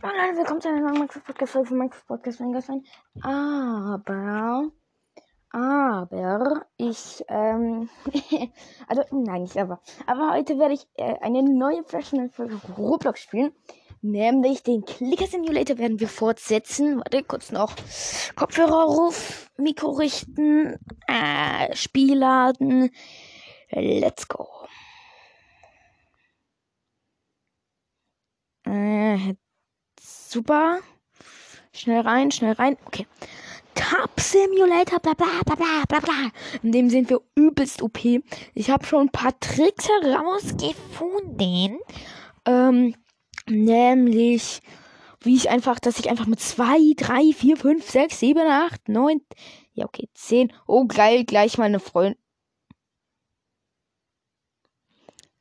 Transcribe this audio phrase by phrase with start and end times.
[0.00, 2.84] Hallo Leute, willkommen zu einer neuen Minecraft Podcast Folge von Minecraft Podcast von Gastwein.
[3.20, 4.70] Aber,
[5.50, 7.88] aber ich, ähm,
[8.86, 9.80] also nein, nicht aber.
[10.06, 13.52] Aber heute werde ich äh, eine neue Freshman für Roblox spielen.
[14.00, 16.98] Nämlich den Clicker Simulator werden wir fortsetzen.
[16.98, 17.74] Warte, kurz noch
[18.36, 20.78] Kopfhörerruf, Mikro richten,
[21.08, 22.90] äh, Spiel laden.
[23.72, 24.46] Let's go.
[28.64, 29.34] Äh,
[30.30, 30.80] super.
[31.72, 32.76] Schnell rein, schnell rein.
[32.86, 33.06] Okay.
[33.74, 36.30] Top Simulator, bla bla bla bla bla bla.
[36.62, 38.00] In dem sind wir übelst OP.
[38.54, 41.78] Ich habe schon ein paar Tricks herausgefunden.
[42.44, 42.94] Ähm,
[43.48, 44.60] nämlich,
[45.20, 49.20] wie ich einfach, dass ich einfach mit 2, 3, 4, 5, 6, 7, 8, 9,
[49.74, 50.52] ja okay, 10.
[50.66, 52.20] Oh geil, gleich meine Freundin.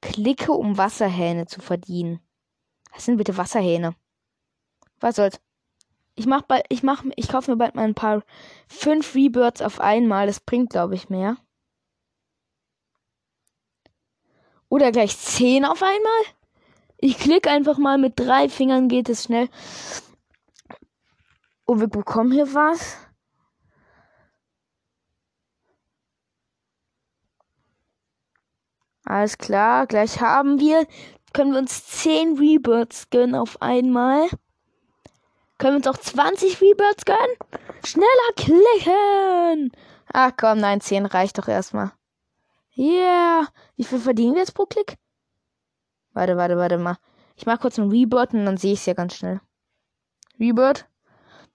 [0.02, 2.20] Klicke, um Wasserhähne zu verdienen.
[2.94, 3.96] Was sind bitte Wasserhähne?
[5.00, 5.40] Was soll's?
[6.16, 8.24] Ich mach bald, ich mach, ich kaufe mir bald mal ein paar
[8.68, 10.28] fünf Rebirths auf einmal.
[10.28, 11.38] Das bringt, glaube ich, mehr.
[14.70, 16.22] Oder gleich zehn auf einmal?
[16.98, 19.50] Ich klicke einfach mal mit drei Fingern geht es schnell.
[21.68, 22.98] Oh, wir bekommen hier was.
[29.06, 30.86] Alles klar, gleich haben wir.
[31.34, 34.28] Können wir uns 10 Rebirths gönnen auf einmal.
[35.58, 37.36] Können wir uns auch 20 Rebirths gönnen?
[37.84, 39.72] Schneller klicken!
[40.14, 41.92] Ach komm, nein, 10 reicht doch erstmal.
[42.78, 43.48] Yeah.
[43.76, 44.98] Wie viel verdienen wir jetzt pro Klick?
[46.14, 46.98] Warte, warte, warte mal.
[47.36, 49.42] Ich mach kurz einen Rebirth und dann sehe ich es ja ganz schnell.
[50.40, 50.88] Rebirth.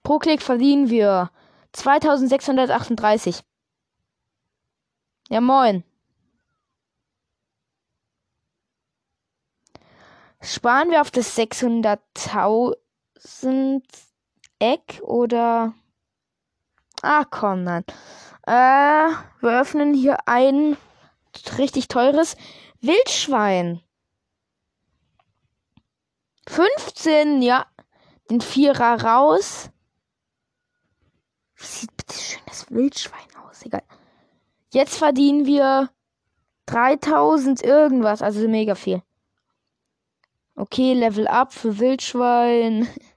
[0.03, 1.31] Pro Klick verdienen wir
[1.71, 3.41] 2638.
[5.29, 5.83] Ja, moin.
[10.41, 12.75] Sparen wir auf das 600.000
[14.59, 15.73] Eck oder.
[17.01, 17.83] Ah, komm, nein.
[18.45, 20.77] Äh, wir öffnen hier ein
[21.57, 22.35] richtig teures
[22.81, 23.81] Wildschwein.
[26.47, 27.65] 15, ja.
[28.29, 29.69] Den Vierer raus.
[31.55, 33.63] Wie sieht bitte schön das Wildschwein aus?
[33.65, 33.83] Egal.
[34.71, 35.89] Jetzt verdienen wir
[36.65, 39.01] 3000 irgendwas, also mega viel.
[40.55, 42.87] Okay, Level up für Wildschwein.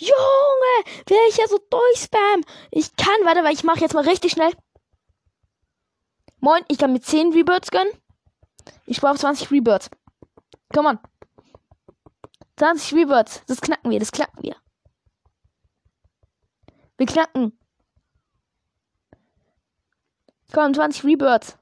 [0.00, 2.44] Junge, wer ich ja so durchspam.
[2.70, 4.52] Ich kann, warte, weil ich mache jetzt mal richtig schnell.
[6.38, 7.92] Moin, ich kann mir 10 Rebirths gönnen.
[8.86, 9.90] Ich brauche 20 Rebirths.
[10.72, 10.98] Come on.
[12.58, 13.42] 20 Rebirths.
[13.48, 14.54] Das knacken wir, das knacken wir.
[16.96, 17.58] Wir knacken.
[20.52, 21.58] Komm, 20 Rebirths.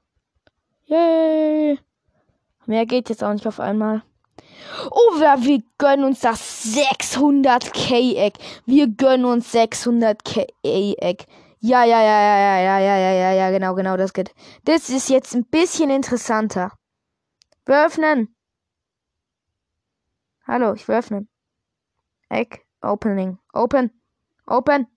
[0.85, 1.79] Yay.
[2.67, 4.03] Mehr geht jetzt auch nicht auf einmal.
[4.91, 8.33] Oh, wir, gönnen uns das 600k-Eck.
[8.65, 11.25] Wir gönnen uns 600k-Eck.
[11.59, 14.33] Ja, ja, ja, ja, ja, ja, ja, ja, ja, ja, genau, genau, das geht.
[14.65, 16.71] Das ist jetzt ein bisschen interessanter.
[17.65, 18.35] Wir öffnen.
[20.45, 21.27] Hallo, ich will öffnen.
[22.29, 23.37] Eck, Opening.
[23.53, 23.91] Open.
[24.45, 24.87] Open.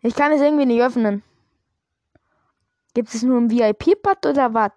[0.00, 1.22] Ich kann es irgendwie nicht öffnen.
[2.94, 4.72] Gibt es nur ein VIP-Bad oder was?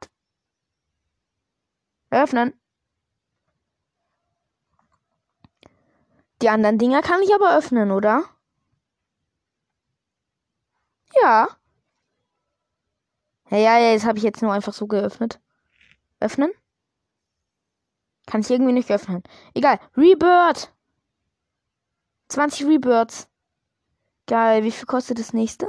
[2.15, 2.53] Öffnen.
[6.41, 8.23] Die anderen Dinger kann ich aber öffnen, oder?
[11.21, 11.49] Ja.
[13.49, 15.41] Ja, ja, das habe ich jetzt nur einfach so geöffnet.
[16.21, 16.51] Öffnen?
[18.25, 19.21] Kann ich irgendwie nicht öffnen.
[19.53, 19.79] Egal.
[19.97, 20.73] Rebirth.
[22.29, 23.27] 20 Rebirths.
[24.25, 24.63] Geil.
[24.63, 25.67] Wie viel kostet das nächste?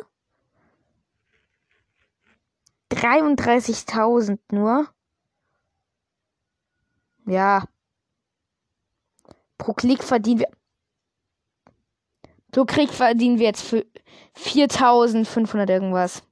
[2.92, 4.88] 33.000 nur.
[7.26, 7.64] Ja.
[9.58, 10.50] Pro Klick verdienen wir.
[12.52, 13.84] Pro Klick verdienen wir jetzt für
[14.34, 16.22] 4500 irgendwas.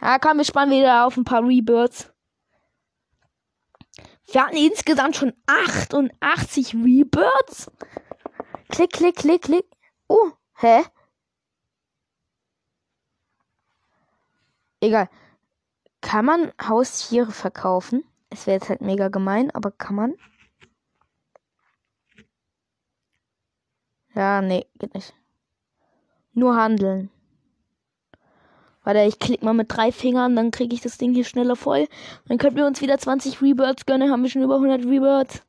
[0.00, 2.12] Ja, komm, wir spannen wieder auf ein paar Rebirths.
[4.32, 7.70] Wir hatten insgesamt schon 88 Rebirths.
[8.68, 9.66] Klick, klick, klick, klick.
[10.08, 10.84] Oh, hä?
[14.80, 15.08] Egal.
[16.00, 18.04] Kann man Haustiere verkaufen?
[18.30, 20.14] Es wäre jetzt halt mega gemein, aber kann man?
[24.14, 25.14] Ja, nee, geht nicht.
[26.32, 27.10] Nur handeln.
[28.82, 31.88] Warte, ich klick mal mit drei Fingern, dann kriege ich das Ding hier schneller voll.
[32.28, 35.42] Dann können wir uns wieder 20 Rebirths gönnen, haben wir schon über 100 Rebirths.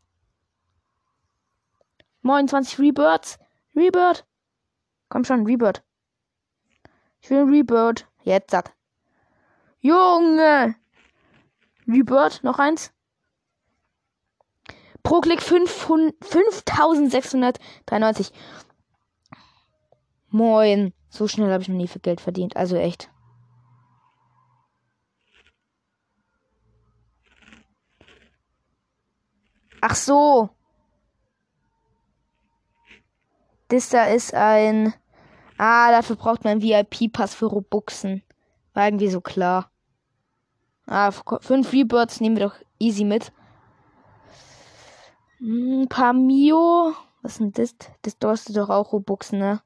[2.22, 3.38] Moin, 20 Rebirths.
[3.76, 4.26] Rebirth.
[5.08, 5.84] Komm schon, Rebirth.
[7.22, 8.08] Ich will ein Rebirth.
[8.24, 8.76] Jetzt, zack.
[9.80, 10.76] Junge!
[11.88, 12.94] Rebirth, noch eins.
[15.04, 18.34] Pro Klick 5693.
[20.30, 20.94] Moin.
[21.10, 22.58] So schnell habe ich noch nie viel Geld verdient.
[22.58, 23.10] Also echt.
[29.80, 30.50] Ach so.
[33.70, 34.94] Das da ist ein.
[35.58, 38.24] Ah, dafür braucht man VIP-Pass für Robuxen.
[38.74, 39.72] War irgendwie so klar.
[40.88, 43.34] Ah, fünf Rebirths nehmen wir doch easy mit.
[45.42, 46.96] Ein hm, paar Mio.
[47.22, 47.76] Was ist denn das?
[48.02, 49.62] Das kostet doch auch Robuxen, ne?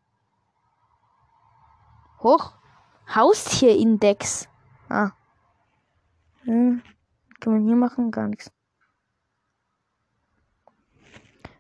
[2.24, 2.54] Hoch.
[3.14, 4.50] Haustierindex.
[4.90, 5.12] Ah.
[6.44, 6.82] Hm.
[7.40, 8.12] Kann man hier machen?
[8.12, 8.52] Gar nichts.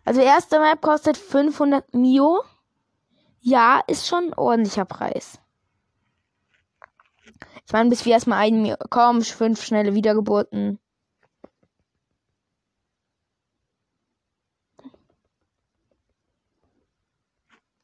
[0.03, 2.43] Also erste Map kostet 500 Mio.
[3.41, 5.39] Ja, ist schon ein ordentlicher Preis.
[7.65, 8.75] Ich meine, bis wir erstmal ein.
[8.89, 10.79] Komm, fünf schnelle Wiedergeburten.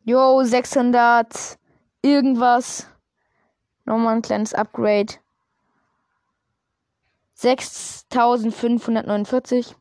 [0.04, 1.58] Jo, 600
[2.02, 2.88] irgendwas.
[3.86, 5.14] Nochmal ein kleines Upgrade.
[7.34, 9.76] 6549.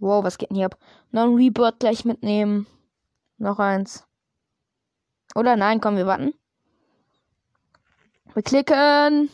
[0.00, 0.76] Wow, was geht denn hier ab?
[1.12, 2.66] Noch ein Rebirth gleich mitnehmen.
[3.38, 4.06] Noch eins.
[5.34, 6.34] Oder nein, komm, wir warten.
[8.34, 9.30] Wir klicken.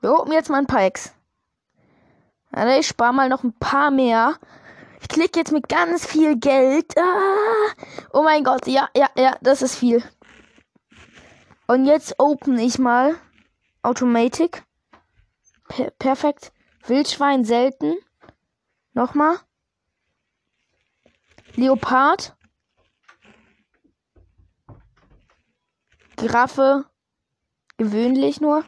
[0.00, 1.12] Wir open jetzt mal ein paar Ex.
[2.52, 4.36] Also ich spare mal noch ein paar mehr.
[5.00, 6.96] Ich klicke jetzt mit ganz viel Geld.
[6.98, 7.72] Ah,
[8.12, 10.02] oh mein Gott, ja, ja, ja, das ist viel.
[11.66, 13.16] Und jetzt open ich mal
[13.82, 14.64] Automatic.
[15.68, 16.52] Per perfekt.
[16.86, 17.96] Wildschwein selten.
[18.92, 19.36] Nochmal.
[21.54, 22.36] Leopard.
[26.20, 26.84] Giraffe.
[27.78, 28.62] Gewöhnlich nur.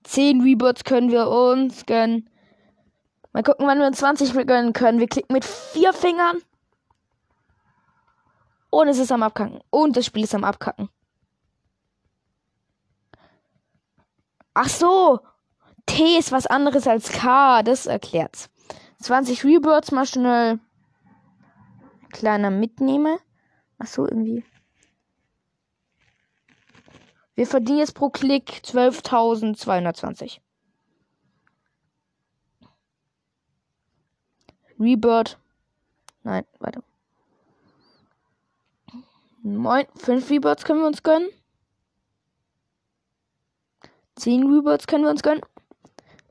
[0.08, 2.30] Zehn Rebirths können wir uns gönnen.
[3.34, 5.00] Mal gucken, wann wir uns 20 gönnen können.
[5.00, 6.38] Wir klicken mit vier Fingern.
[8.70, 9.60] Und es ist am Abkacken.
[9.68, 10.88] Und das Spiel ist am Abkacken.
[14.54, 15.20] Ach so.
[15.84, 17.62] T ist was anderes als K.
[17.62, 18.48] Das erklärt's.
[19.02, 20.58] 20 Rebirths mal schnell
[22.12, 23.18] kleiner mitnehme.
[23.78, 24.42] Ach so, irgendwie.
[27.38, 30.40] Wir verdienen jetzt pro Klick 12.220.
[34.80, 35.38] Rebirth.
[36.24, 36.82] Nein, warte.
[39.44, 39.86] Moin.
[39.94, 41.28] Fünf Rebirths können wir uns gönnen.
[44.16, 45.42] Zehn Rebirths können wir uns gönnen.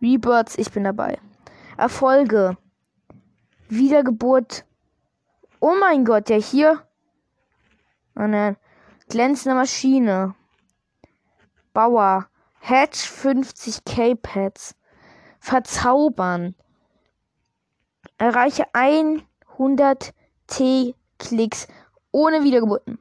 [0.00, 1.18] Rebirths, ich bin dabei.
[1.76, 2.56] Erfolge.
[3.68, 4.64] Wiedergeburt.
[5.60, 6.86] Oh mein Gott, ja hier.
[8.14, 8.56] Nein.
[9.08, 10.34] Glänzende Maschine.
[11.72, 12.28] Bauer.
[12.60, 14.74] Hedge 50k Pads.
[15.40, 16.54] Verzaubern.
[18.18, 20.14] Erreiche 100
[20.46, 21.66] T-Klicks
[22.12, 22.98] ohne Wiedergeburten.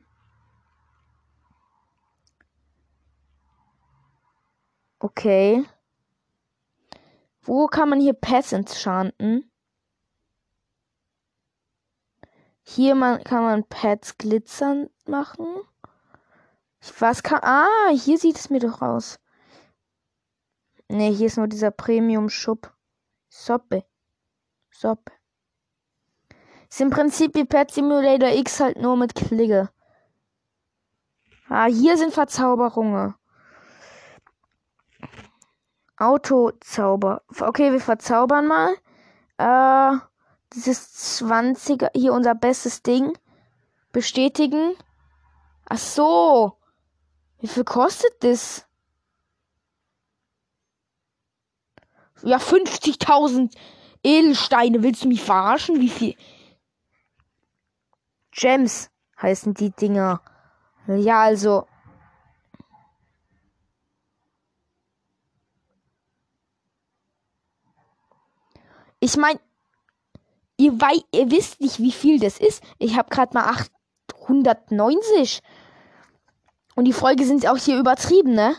[5.00, 5.66] Okay.
[7.44, 9.51] Wo kann man hier Pets enchanten?
[12.64, 15.48] Hier man, kann man Pets glitzern machen.
[17.00, 17.40] Was kann.
[17.44, 19.20] Ah, hier sieht es mir doch aus.
[20.88, 22.74] Ne, hier ist nur dieser Premium-Schub.
[23.30, 23.86] Soppe.
[24.72, 25.12] Soppe.
[26.70, 29.70] Ist im Prinzip wie Pet Simulator X halt nur mit Klicke.
[31.50, 33.16] Ah, hier sind Verzauberungen.
[35.98, 37.22] Autozauber.
[37.40, 38.76] Okay, wir verzaubern mal.
[39.38, 40.00] Äh,
[40.54, 43.18] dieses 20er, hier unser bestes Ding.
[43.92, 44.76] Bestätigen.
[45.66, 46.58] Ach so.
[47.40, 48.66] Wie viel kostet das?
[52.24, 53.56] Ja, 50.000
[54.04, 54.84] Edelsteine.
[54.84, 55.80] Willst du mich verarschen?
[55.80, 56.16] Wie viel?
[58.32, 58.90] Gems
[59.22, 60.22] heißen die Dinger.
[60.88, 61.68] Ja, also.
[69.00, 69.40] Ich meine,
[70.62, 70.78] ihr,
[71.14, 72.64] ihr wisst nicht, wie viel das ist.
[72.78, 75.42] Ich habe gerade mal 890.
[76.76, 78.56] Und die Folge sind auch hier übertrieben, ne?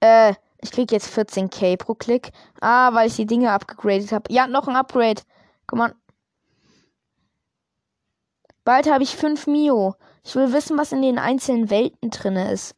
[0.00, 2.30] Äh, ich krieg jetzt 14k pro Klick.
[2.60, 4.32] Ah, weil ich die Dinge abgegradet habe.
[4.32, 5.22] Ja, noch ein Upgrade.
[5.66, 5.92] Komm on.
[8.64, 9.96] Bald habe ich 5 Mio.
[10.24, 12.76] Ich will wissen, was in den einzelnen Welten drinne ist.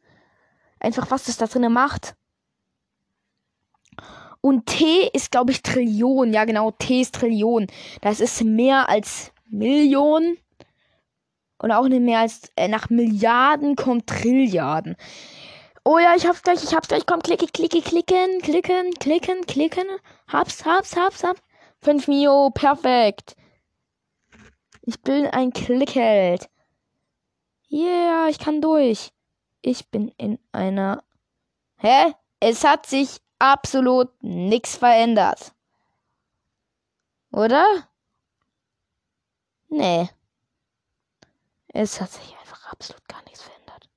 [0.79, 2.15] Einfach, was das da drinne macht.
[4.45, 6.31] Und T ist, glaube ich, Trillion.
[6.31, 7.65] Ja, genau, T ist Trillion.
[8.01, 10.37] Das ist mehr als Millionen.
[11.57, 14.97] Und auch nicht mehr als äh, nach Milliarden kommt Trilliarden.
[15.83, 17.07] Oh ja, ich hab's gleich, ich hab's gleich.
[17.07, 19.87] Komm, klicke, klicke, klicken, klicken, klicken, klicken.
[20.27, 21.41] Hab's, hab's, hab's, hab's.
[21.81, 23.35] 5 Mio, perfekt.
[24.83, 26.51] Ich bin ein Klickheld.
[27.71, 29.09] Yeah, ich kann durch.
[29.63, 31.03] Ich bin in einer.
[31.77, 32.13] Hä?
[32.39, 35.53] Es hat sich absolut nichts verändert.
[37.31, 37.65] Oder?
[39.69, 40.09] Nee.
[41.67, 43.89] Es hat sich einfach absolut gar nichts verändert.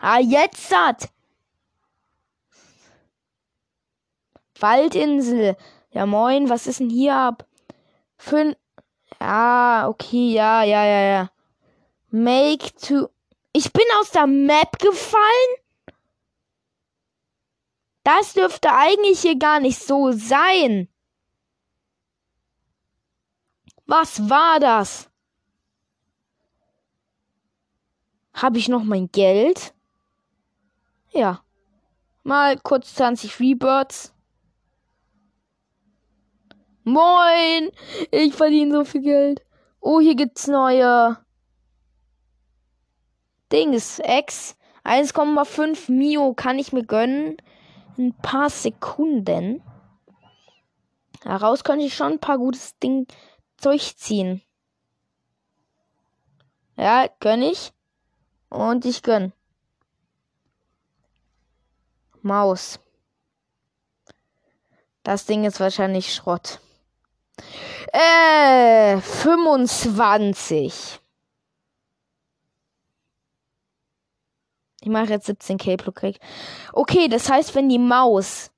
[0.00, 1.08] Ah, jetzt hat.
[4.58, 5.56] Waldinsel.
[5.90, 7.46] Ja, moin, was ist denn hier ab?
[8.16, 8.56] Fün.
[9.20, 11.30] Ja, okay, ja, ja, ja, ja.
[12.10, 13.08] Make to.
[13.52, 15.63] Ich bin aus der Map gefallen?
[18.04, 20.88] Das dürfte eigentlich hier gar nicht so sein.
[23.86, 25.10] Was war das?
[28.34, 29.74] Habe ich noch mein Geld?
[31.12, 31.42] Ja.
[32.24, 34.12] Mal kurz 20 Rebirths.
[36.82, 37.70] Moin!
[38.10, 39.42] Ich verdiene so viel Geld.
[39.80, 41.24] Oh, hier gibt's neue
[43.50, 43.98] Dings.
[44.04, 44.56] X.
[44.84, 47.38] 1,5 Mio kann ich mir gönnen
[47.98, 49.62] ein paar Sekunden.
[51.22, 53.08] Daraus könnte ich schon ein paar gutes Ding
[53.56, 54.42] Zeug ziehen.
[56.76, 57.72] Ja, gönn ich.
[58.50, 59.32] Und ich gönn.
[62.22, 62.78] Maus.
[65.02, 66.60] Das Ding ist wahrscheinlich Schrott.
[67.92, 71.00] Äh, 25.
[74.84, 76.20] Ich mache jetzt 17k pro Krieg.
[76.74, 78.50] Okay, das heißt, wenn die Maus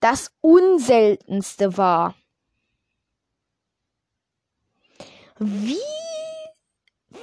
[0.00, 2.14] das unseltenste war.
[5.38, 5.78] Wie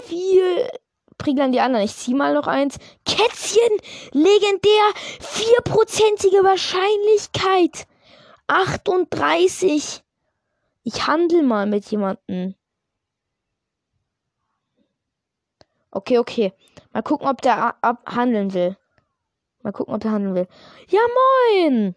[0.06, 0.68] viel
[1.36, 1.86] dann die anderen?
[1.86, 2.80] Ich zieh mal noch eins.
[3.06, 3.78] Kätzchen,
[4.12, 7.86] legendär, vierprozentige Wahrscheinlichkeit.
[8.48, 10.04] 38.
[10.82, 12.56] Ich handel mal mit jemandem.
[15.92, 16.54] Okay, okay.
[16.94, 17.76] Mal gucken, ob der
[18.06, 18.78] handeln will.
[19.62, 20.48] Mal gucken, ob er handeln will.
[20.88, 21.02] Ja,
[21.60, 21.96] moin!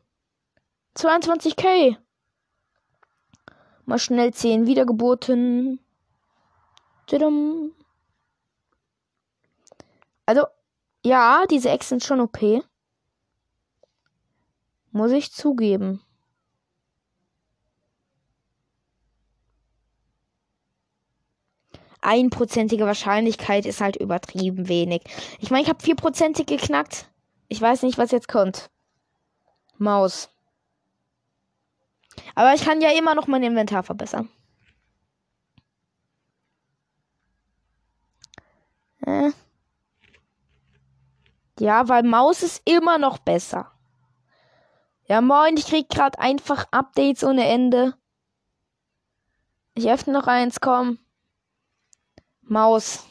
[0.97, 1.97] 22k.
[3.85, 5.81] Mal schnell 10 Wiedergeburten.
[10.27, 10.47] Also,
[11.05, 12.39] ja, diese Ex sind schon OP.
[14.93, 16.03] Muss ich zugeben.
[22.03, 25.03] Einprozentige Wahrscheinlichkeit ist halt übertrieben wenig.
[25.39, 27.07] Ich meine, ich habe vierprozentig geknackt.
[27.49, 28.71] Ich weiß nicht, was jetzt kommt.
[29.79, 30.29] Maus.
[32.35, 34.29] Aber ich kann ja immer noch mein Inventar verbessern.
[39.07, 39.31] Äh.
[41.59, 43.73] Ja, weil Maus ist immer noch besser.
[45.07, 47.95] Ja, moin, ich krieg gerade einfach Updates ohne Ende.
[49.75, 50.99] Ich öffne noch eins, komm.
[52.51, 53.07] Maus.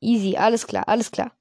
[0.00, 1.32] Easy, alles klar, alles klar.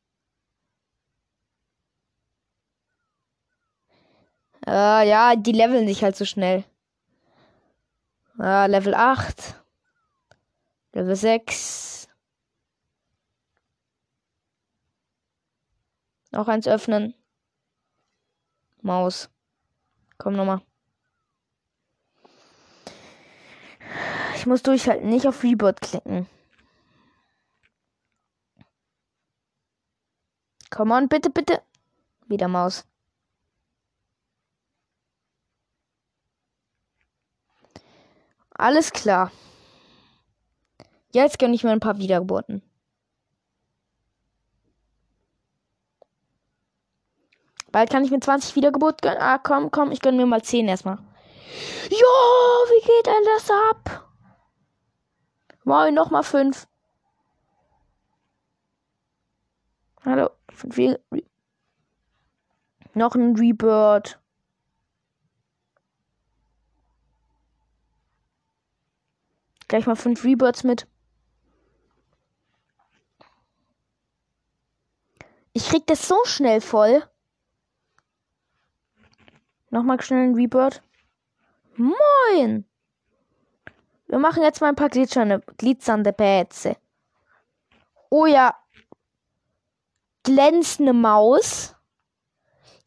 [4.66, 6.64] Äh, ja, die leveln sich halt so schnell.
[8.40, 9.62] Äh, Level 8.
[10.94, 12.08] Level 6.
[16.32, 17.14] Noch eins öffnen.
[18.82, 19.30] Maus.
[20.18, 20.62] Komm nochmal.
[24.38, 26.28] Ich muss durchhalten, nicht auf Rebirth klicken.
[30.72, 31.62] Komm on, bitte, bitte.
[32.28, 32.86] Wieder Maus.
[38.52, 39.32] Alles klar.
[41.12, 42.62] Jetzt gönne ich mir ein paar Wiedergeburten.
[47.72, 49.18] Bald kann ich mir 20 Wiedergeburt gönnen.
[49.20, 50.98] Ah, komm, komm, ich gönne mir mal 10 erstmal.
[51.90, 52.08] Jo,
[52.70, 54.10] wie geht denn das ab?
[55.64, 56.68] Moin, nochmal 5.
[60.06, 61.00] Hallo, 5
[62.94, 64.20] Noch ein Rebirth.
[69.68, 70.88] Gleich mal 5 Rebirths mit.
[75.54, 77.04] Ich krieg das so schnell voll.
[79.70, 80.82] Nochmal schnell ein Rebirth.
[81.76, 82.66] Moin!
[84.08, 86.76] Wir machen jetzt mal ein paar glitzernde, glitzernde Pätze.
[88.10, 88.61] Oh ja.
[90.24, 91.76] Glänzende Maus.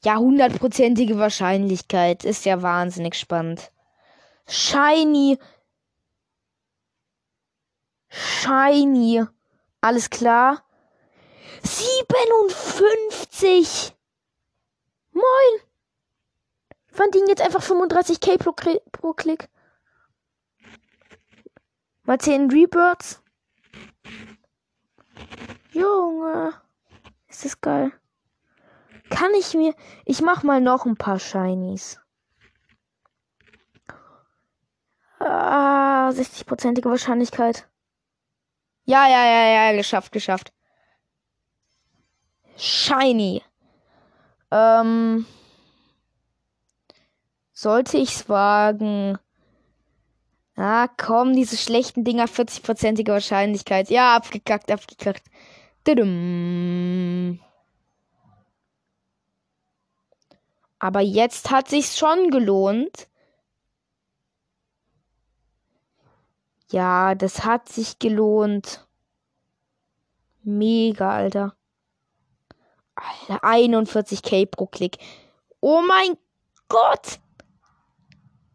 [0.05, 2.25] Ja, hundertprozentige Wahrscheinlichkeit.
[2.25, 3.71] Ist ja wahnsinnig spannend.
[4.47, 5.39] Shiny.
[8.09, 9.25] Shiny.
[9.81, 10.65] Alles klar.
[11.63, 13.95] 57.
[15.13, 15.65] Moin
[16.95, 18.53] verdienen jetzt einfach 35k pro,
[18.93, 19.49] pro Klick.
[22.05, 23.23] Mal 10 Rebirths.
[25.73, 26.55] Junge.
[27.35, 27.91] Ist das geil.
[29.11, 29.75] Kann ich mir.
[30.05, 31.99] Ich mach mal noch ein paar Shinies.
[35.19, 37.69] Ah, 60-prozentige Wahrscheinlichkeit.
[38.85, 40.53] Ja, ja, ja, ja, geschafft, geschafft.
[42.57, 43.43] Shiny.
[44.53, 45.27] Ähm.
[47.53, 49.19] Sollte ich's wagen?
[50.55, 53.91] Ah, komm, diese schlechten Dinger, 40-prozentige Wahrscheinlichkeit.
[53.91, 55.25] Ja, abgekackt, abgekackt.
[60.79, 63.09] Aber jetzt hat sich's schon gelohnt.
[66.71, 68.87] Ja, das hat sich gelohnt.
[70.43, 71.55] Mega, Alter.
[72.95, 74.99] Alter, 41k pro Klick.
[75.61, 76.17] Oh mein
[76.69, 77.21] Gott!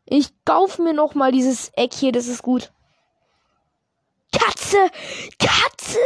[0.06, 2.72] Ich kauf mir noch mal dieses Eck hier, das ist gut.
[4.32, 4.90] Katze!
[5.40, 6.00] Katze!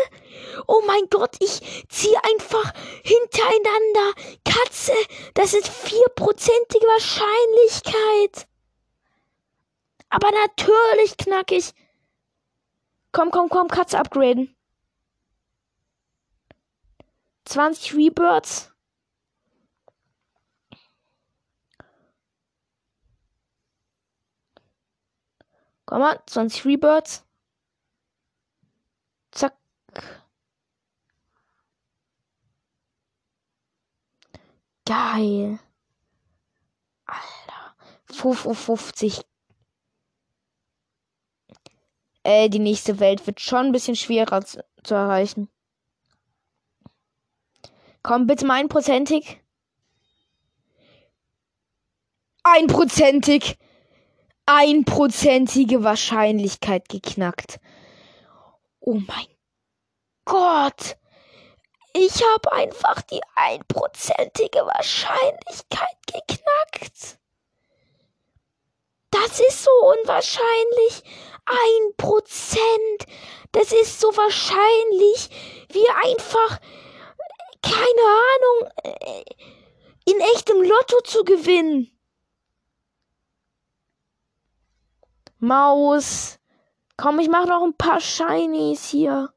[0.67, 4.13] Oh mein Gott, ich ziehe einfach hintereinander.
[4.45, 4.93] Katze,
[5.33, 8.47] das ist vierprozentige Wahrscheinlichkeit.
[10.09, 11.73] Aber natürlich knackig.
[13.11, 14.55] Komm, komm, komm, Katze upgraden.
[17.45, 18.71] 20 Rebirths.
[25.85, 27.23] Komm mal, 20 Rebirths.
[34.85, 35.59] Geil.
[37.05, 37.75] Alter.
[38.11, 39.21] 55.
[42.23, 45.49] Äh, die nächste Welt wird schon ein bisschen schwerer zu, zu erreichen.
[48.01, 49.41] Komm, bitte mal einprozentig.
[52.43, 53.57] Einprozentig
[54.45, 57.59] einprozentige Wahrscheinlichkeit geknackt.
[58.79, 59.32] Oh mein
[60.25, 60.97] Gott.
[61.93, 67.19] Ich habe einfach die einprozentige Wahrscheinlichkeit geknackt.
[69.11, 71.03] Das ist so unwahrscheinlich.
[71.45, 73.05] Ein Prozent.
[73.51, 75.29] Das ist so wahrscheinlich
[75.69, 76.59] wie einfach,
[77.61, 79.23] keine Ahnung, äh,
[80.05, 81.91] in echtem Lotto zu gewinnen.
[85.37, 86.39] Maus.
[86.97, 89.32] Komm, ich mache noch ein paar Shinies hier.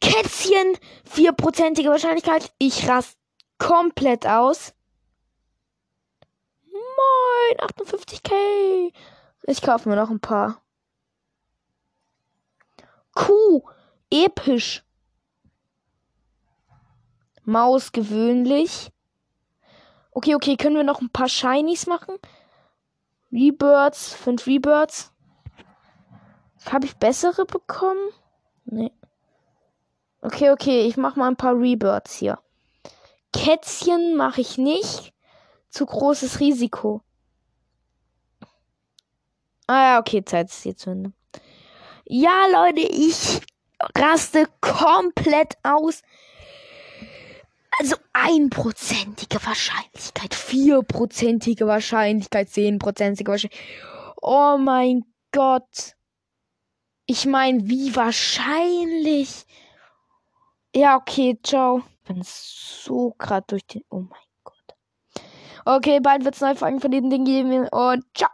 [0.00, 0.76] Kätzchen.
[1.04, 2.52] Vierprozentige Wahrscheinlichkeit.
[2.58, 3.18] Ich rast
[3.58, 4.74] komplett aus.
[6.70, 7.68] Moin.
[7.68, 8.92] 58k.
[9.44, 10.62] Ich kaufe mir noch ein paar.
[13.14, 13.62] Kuh.
[14.10, 14.84] Episch.
[17.44, 18.90] Maus gewöhnlich.
[20.10, 22.16] Okay, okay, können wir noch ein paar Shinies machen?
[23.30, 25.12] Rebirths, fünf Rebirths.
[26.70, 28.08] Habe ich bessere bekommen?
[28.64, 28.92] Nee.
[30.26, 32.40] Okay, okay, ich mach mal ein paar Rebirths hier.
[33.32, 35.12] Kätzchen mache ich nicht.
[35.70, 37.00] Zu großes Risiko.
[39.68, 41.12] Ah ja, okay, Zeit ist hier zu Ende.
[42.06, 43.40] Ja, Leute, ich
[43.96, 46.02] raste komplett aus.
[47.78, 54.16] Also einprozentige Wahrscheinlichkeit, vierprozentige Wahrscheinlichkeit, zehnprozentige Wahrscheinlichkeit.
[54.20, 55.94] Oh mein Gott.
[57.06, 59.46] Ich meine, wie wahrscheinlich.
[60.76, 61.78] Ja, okay, ciao.
[61.78, 63.82] Ich bin so gerade durch den.
[63.88, 64.76] Oh mein Gott.
[65.64, 68.30] Okay, bald wird es neue Folgen von diesem Ding geben und ciao.